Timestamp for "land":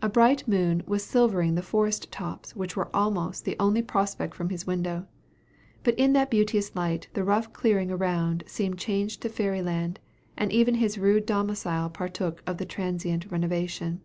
9.60-9.98